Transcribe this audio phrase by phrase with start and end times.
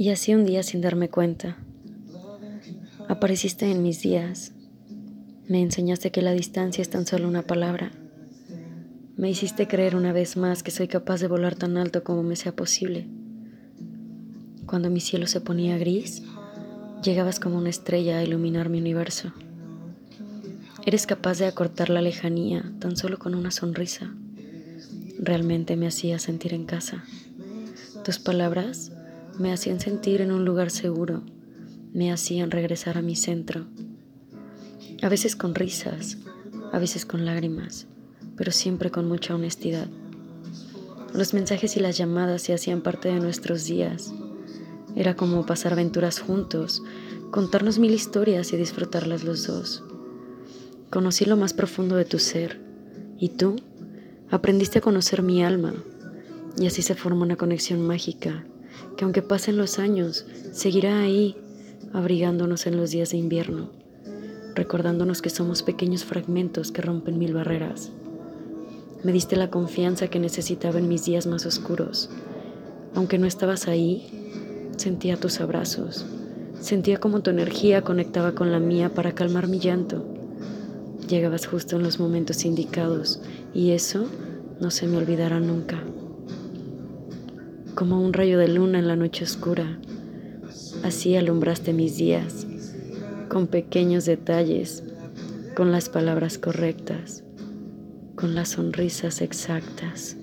[0.00, 1.56] Y así un día sin darme cuenta,
[3.08, 4.52] apareciste en mis días,
[5.48, 7.90] me enseñaste que la distancia es tan solo una palabra,
[9.16, 12.36] me hiciste creer una vez más que soy capaz de volar tan alto como me
[12.36, 13.08] sea posible.
[14.66, 16.22] Cuando mi cielo se ponía gris,
[17.02, 19.32] llegabas como una estrella a iluminar mi universo.
[20.86, 24.14] Eres capaz de acortar la lejanía tan solo con una sonrisa.
[25.18, 27.02] Realmente me hacía sentir en casa.
[28.04, 28.92] Tus palabras
[29.38, 31.22] me hacían sentir en un lugar seguro,
[31.92, 33.66] me hacían regresar a mi centro.
[35.00, 36.18] A veces con risas,
[36.72, 37.86] a veces con lágrimas,
[38.36, 39.88] pero siempre con mucha honestidad.
[41.14, 44.12] Los mensajes y las llamadas se hacían parte de nuestros días.
[44.96, 46.82] Era como pasar aventuras juntos,
[47.30, 49.84] contarnos mil historias y disfrutarlas los dos.
[50.90, 52.60] Conocí lo más profundo de tu ser
[53.18, 53.56] y tú
[54.30, 55.74] aprendiste a conocer mi alma
[56.58, 58.44] y así se forma una conexión mágica
[58.96, 61.36] que aunque pasen los años, seguirá ahí,
[61.92, 63.70] abrigándonos en los días de invierno,
[64.54, 67.90] recordándonos que somos pequeños fragmentos que rompen mil barreras.
[69.04, 72.10] Me diste la confianza que necesitaba en mis días más oscuros.
[72.94, 74.08] Aunque no estabas ahí,
[74.76, 76.04] sentía tus abrazos,
[76.60, 80.04] sentía como tu energía conectaba con la mía para calmar mi llanto.
[81.08, 83.20] Llegabas justo en los momentos indicados
[83.54, 84.06] y eso
[84.60, 85.82] no se me olvidará nunca
[87.78, 89.78] como un rayo de luna en la noche oscura.
[90.82, 92.44] Así alumbraste mis días,
[93.28, 94.82] con pequeños detalles,
[95.54, 97.22] con las palabras correctas,
[98.16, 100.16] con las sonrisas exactas.